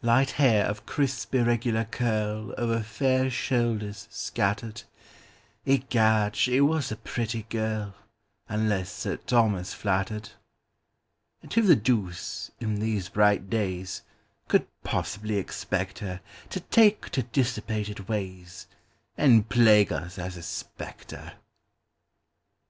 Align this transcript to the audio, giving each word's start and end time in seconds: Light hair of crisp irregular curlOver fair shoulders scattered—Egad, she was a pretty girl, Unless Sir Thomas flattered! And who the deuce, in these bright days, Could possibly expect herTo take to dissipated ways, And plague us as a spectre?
Light 0.00 0.30
hair 0.30 0.64
of 0.64 0.86
crisp 0.86 1.34
irregular 1.34 1.84
curlOver 1.84 2.82
fair 2.82 3.28
shoulders 3.28 4.08
scattered—Egad, 4.10 6.34
she 6.34 6.58
was 6.62 6.90
a 6.90 6.96
pretty 6.96 7.42
girl, 7.50 7.94
Unless 8.48 8.90
Sir 8.90 9.18
Thomas 9.18 9.74
flattered! 9.74 10.30
And 11.42 11.52
who 11.52 11.60
the 11.60 11.76
deuce, 11.76 12.50
in 12.60 12.76
these 12.76 13.10
bright 13.10 13.50
days, 13.50 14.00
Could 14.48 14.66
possibly 14.84 15.36
expect 15.36 15.98
herTo 16.00 16.62
take 16.70 17.10
to 17.10 17.22
dissipated 17.22 18.08
ways, 18.08 18.66
And 19.18 19.46
plague 19.50 19.92
us 19.92 20.18
as 20.18 20.38
a 20.38 20.42
spectre? 20.42 21.34